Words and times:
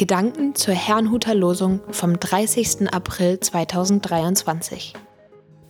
Gedanken 0.00 0.54
zur 0.54 0.72
Herrnhuter 0.72 1.34
Losung 1.34 1.82
vom 1.90 2.18
30. 2.18 2.90
April 2.90 3.38
2023. 3.38 4.94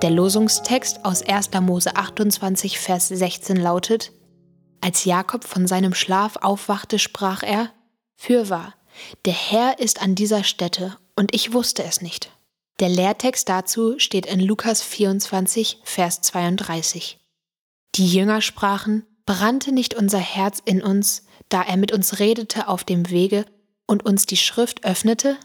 Der 0.03 0.11
Losungstext 0.11 1.05
aus 1.05 1.25
1. 1.27 1.51
Mose 1.61 1.97
28, 1.97 2.79
Vers 2.79 3.09
16 3.09 3.57
lautet: 3.57 4.13
Als 4.81 5.05
Jakob 5.05 5.43
von 5.43 5.67
seinem 5.67 5.95
Schlaf 5.95 6.37
aufwachte, 6.37 7.01
sprach 7.01 7.43
er: 7.43 7.73
Fürwahr, 8.15 8.75
der 9.25 9.33
Herr 9.33 9.81
ist 9.81 10.01
an 10.01 10.15
dieser 10.15 10.45
Stätte, 10.45 10.97
und 11.17 11.35
ich 11.35 11.53
wusste 11.53 11.83
es 11.83 12.01
nicht. 12.01 12.31
Der 12.79 12.89
Lehrtext 12.89 13.49
dazu 13.49 13.99
steht 13.99 14.27
in 14.27 14.39
Lukas 14.39 14.81
24, 14.81 15.81
Vers 15.83 16.21
32. 16.21 17.19
Die 17.97 18.07
Jünger 18.07 18.43
sprachen: 18.43 19.05
Brannte 19.27 19.73
nicht 19.73 19.95
unser 19.95 20.21
Herz 20.21 20.63
in 20.65 20.85
uns, 20.85 21.27
da 21.49 21.63
er 21.63 21.77
mit 21.77 21.91
uns 21.91 22.21
redete 22.21 22.69
auf 22.69 22.85
dem 22.85 23.11
Wege 23.11 23.45
und 23.91 24.07
uns 24.07 24.25
die 24.25 24.37
Schrift 24.37 24.85
öffnete? 24.85 25.37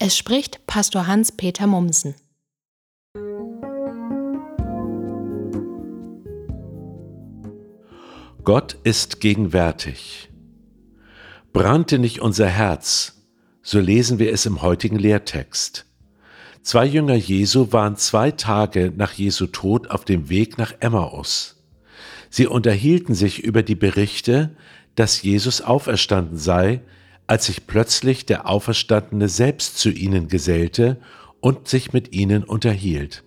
Es 0.00 0.18
spricht 0.18 0.66
Pastor 0.66 1.06
Hans-Peter 1.06 1.68
Mumsen. 1.68 2.16
Gott 8.42 8.76
ist 8.82 9.20
gegenwärtig. 9.20 10.28
Brannte 11.52 12.00
nicht 12.00 12.20
unser 12.20 12.48
Herz, 12.48 13.22
so 13.62 13.78
lesen 13.78 14.18
wir 14.18 14.32
es 14.32 14.44
im 14.44 14.60
heutigen 14.60 14.98
Lehrtext. 14.98 15.86
Zwei 16.62 16.86
Jünger 16.86 17.14
Jesu 17.14 17.70
waren 17.70 17.96
zwei 17.96 18.32
Tage 18.32 18.92
nach 18.96 19.12
Jesu 19.12 19.46
Tod 19.46 19.88
auf 19.90 20.04
dem 20.04 20.28
Weg 20.28 20.58
nach 20.58 20.74
Emmaus. 20.80 21.62
Sie 22.28 22.48
unterhielten 22.48 23.14
sich 23.14 23.44
über 23.44 23.62
die 23.62 23.76
Berichte, 23.76 24.56
dass 24.96 25.22
Jesus 25.22 25.60
auferstanden 25.60 26.38
sei, 26.38 26.82
als 27.26 27.46
sich 27.46 27.66
plötzlich 27.66 28.26
der 28.26 28.48
Auferstandene 28.48 29.28
selbst 29.28 29.78
zu 29.78 29.90
ihnen 29.90 30.28
gesellte 30.28 31.00
und 31.40 31.68
sich 31.68 31.92
mit 31.92 32.12
ihnen 32.12 32.44
unterhielt. 32.44 33.24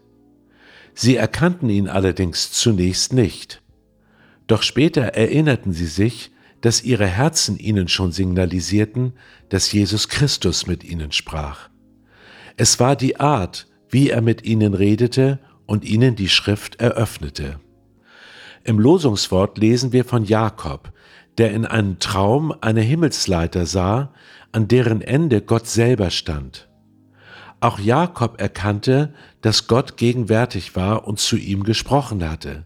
Sie 0.94 1.16
erkannten 1.16 1.70
ihn 1.70 1.88
allerdings 1.88 2.52
zunächst 2.52 3.14
nicht. 3.14 3.62
Doch 4.48 4.64
später 4.64 5.04
erinnerten 5.04 5.74
sie 5.74 5.86
sich, 5.86 6.32
dass 6.62 6.84
ihre 6.84 7.06
Herzen 7.06 7.58
ihnen 7.58 7.88
schon 7.88 8.12
signalisierten, 8.12 9.14
dass 9.50 9.72
Jesus 9.72 10.08
Christus 10.10 10.66
mit 10.66 10.84
ihnen 10.84 11.12
sprach. 11.12 11.70
Es 12.56 12.80
war 12.80 12.96
die 12.96 13.20
Art, 13.20 13.68
wie 13.90 14.10
er 14.10 14.22
mit 14.22 14.44
ihnen 14.44 14.74
redete 14.74 15.40
und 15.68 15.86
ihnen 15.86 16.16
die 16.16 16.30
Schrift 16.30 16.82
eröffnete. 16.82 17.60
Im 18.64 18.80
Losungswort 18.80 19.58
lesen 19.58 19.94
wir 19.94 20.06
von 20.06 20.24
Jakob, 20.24 20.92
der 21.38 21.52
in 21.52 21.66
einem 21.66 22.00
Traum 22.00 22.54
eine 22.62 22.82
Himmelsleiter 22.82 23.66
sah, 23.66 24.14
an 24.52 24.68
deren 24.68 25.02
Ende 25.02 25.42
Gott 25.42 25.68
selber 25.68 26.10
stand. 26.10 26.68
Auch 27.60 27.80
Jakob 27.80 28.40
erkannte, 28.40 29.14
dass 29.42 29.68
Gott 29.68 29.98
gegenwärtig 29.98 30.76
war 30.76 31.08
und 31.08 31.20
zu 31.20 31.38
ihm 31.38 31.64
gesprochen 31.64 32.28
hatte. 32.28 32.66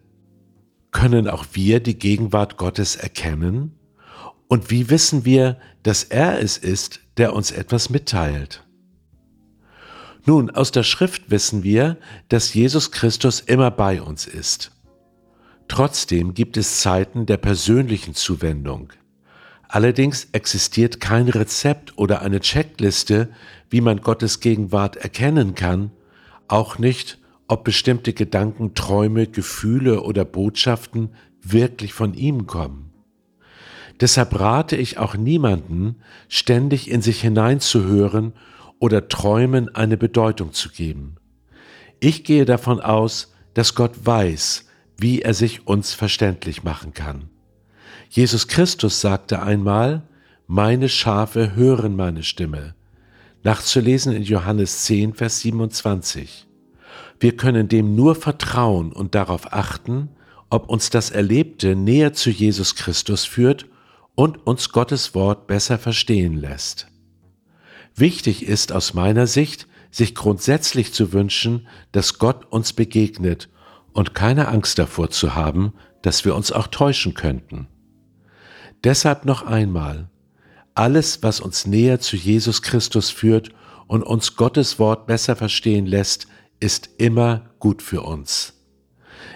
Können 0.92 1.30
auch 1.30 1.46
wir 1.54 1.80
die 1.80 1.98
Gegenwart 1.98 2.58
Gottes 2.58 2.98
erkennen? 2.98 3.78
Und 4.50 4.70
wie 4.70 4.90
wissen 4.90 5.24
wir, 5.24 5.58
dass 5.84 6.04
er 6.04 6.42
es 6.42 6.58
ist, 6.58 7.00
der 7.18 7.34
uns 7.34 7.52
etwas 7.52 7.90
mitteilt? 7.90 8.66
Nun, 10.26 10.50
aus 10.50 10.72
der 10.72 10.84
Schrift 10.84 11.32
wissen 11.32 11.64
wir, 11.64 11.98
dass 12.28 12.54
Jesus 12.54 12.92
Christus 12.92 13.40
immer 13.40 13.72
bei 13.72 14.02
uns 14.02 14.28
ist. 14.28 14.72
Trotzdem 15.72 16.34
gibt 16.34 16.58
es 16.58 16.82
Zeiten 16.82 17.26
der 17.26 17.38
persönlichen 17.38 18.14
Zuwendung. 18.14 18.92
Allerdings 19.70 20.28
existiert 20.34 21.00
kein 21.00 21.30
Rezept 21.30 21.98
oder 21.98 22.22
eine 22.22 22.42
Checkliste, 22.42 23.30
wie 23.70 23.80
man 23.80 24.02
Gottes 24.02 24.42
Gegenwart 24.42 24.98
erkennen 24.98 25.56
kann, 25.56 25.92
auch 26.50 26.78
nicht, 26.78 27.20
ob 27.48 27.64
bestimmte 27.64 28.12
Gedanken, 28.12 28.74
Träume, 28.76 29.28
Gefühle 29.28 30.02
oder 30.02 30.26
Botschaften 30.26 31.16
wirklich 31.42 31.94
von 31.94 32.16
ihm 32.16 32.48
kommen. 32.48 32.92
Deshalb 34.02 34.38
rate 34.38 34.76
ich 34.76 34.98
auch 34.98 35.16
niemanden, 35.16 36.02
ständig 36.28 36.92
in 36.92 37.02
sich 37.02 37.22
hineinzuhören 37.22 38.34
oder 38.80 39.08
Träumen 39.08 39.74
eine 39.74 39.96
Bedeutung 39.96 40.52
zu 40.52 40.68
geben. 40.68 41.16
Ich 42.02 42.26
gehe 42.26 42.44
davon 42.44 42.82
aus, 42.82 43.34
dass 43.54 43.74
Gott 43.74 44.06
weiß, 44.06 44.66
wie 45.02 45.22
er 45.22 45.34
sich 45.34 45.68
uns 45.68 45.94
verständlich 45.94 46.64
machen 46.64 46.94
kann. 46.94 47.30
Jesus 48.10 48.48
Christus 48.48 49.02
sagte 49.02 49.42
einmal, 49.42 50.04
meine 50.46 50.90
Schafe 50.90 51.56
hören 51.56 51.96
meine 51.96 52.24
Stimme. 52.24 52.76
Nachzulesen 53.44 54.14
in 54.14 54.22
Johannes 54.22 54.84
10, 54.84 55.16
Vers 55.16 55.40
27. 55.40 56.46
Wir 57.20 57.36
können 57.36 57.68
dem 57.68 57.96
nur 57.96 58.16
vertrauen 58.16 58.92
und 58.92 59.16
darauf 59.16 59.54
achten, 59.54 60.10
ob 60.50 60.70
uns 60.70 60.90
das 60.90 61.10
Erlebte 61.10 61.76
näher 61.76 62.14
zu 62.14 62.30
Jesus 62.30 62.76
Christus 62.76 63.26
führt 63.26 63.66
und 64.14 64.46
uns 64.46 64.70
Gottes 64.70 65.16
Wort 65.16 65.48
besser 65.48 65.80
verstehen 65.80 66.36
lässt. 66.36 66.88
Wichtig 67.96 68.46
ist 68.46 68.72
aus 68.72 68.94
meiner 68.94 69.26
Sicht, 69.26 69.68
sich 69.90 70.14
grundsätzlich 70.14 70.94
zu 70.94 71.12
wünschen, 71.12 71.68
dass 71.92 72.20
Gott 72.20 72.46
uns 72.52 72.74
begegnet 72.74 73.50
und 73.94 74.16
keine 74.16 74.48
Angst 74.48 74.80
davor 74.80 75.10
zu 75.10 75.36
haben, 75.36 75.74
dass 76.02 76.26
wir 76.26 76.36
uns 76.36 76.52
auch 76.52 76.68
täuschen 76.68 77.14
könnten. 77.14 77.68
Deshalb 78.84 79.26
noch 79.26 79.44
einmal, 79.44 80.10
alles, 80.74 81.22
was 81.22 81.40
uns 81.40 81.68
näher 81.68 82.00
zu 82.00 82.16
Jesus 82.16 82.62
Christus 82.62 83.10
führt 83.10 83.52
und 83.88 84.04
uns 84.04 84.36
Gottes 84.36 84.80
Wort 84.80 85.06
besser 85.06 85.36
verstehen 85.36 85.86
lässt, 85.86 86.28
ist 86.60 86.90
immer 86.98 87.52
gut 87.60 87.82
für 87.82 88.02
uns. 88.02 88.54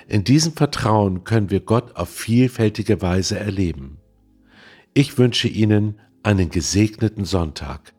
In 0.08 0.24
diesem 0.24 0.54
Vertrauen 0.54 1.24
können 1.24 1.50
wir 1.50 1.60
Gott 1.60 1.96
auf 1.96 2.10
vielfältige 2.10 3.02
Weise 3.02 3.38
erleben. 3.38 3.98
Ich 4.94 5.18
wünsche 5.18 5.48
Ihnen 5.48 6.00
einen 6.24 6.50
gesegneten 6.50 7.26
Sonntag. 7.26 7.94